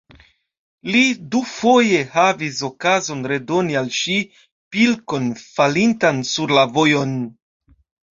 Li 0.93 1.01
dufoje 1.33 1.99
havis 2.13 2.61
okazon 2.67 3.21
redoni 3.31 3.77
al 3.81 3.91
ŝi 3.97 4.15
pilkon 4.77 5.29
falintan 5.43 6.23
sur 6.31 6.55
la 6.61 6.65
vojon. 6.79 7.13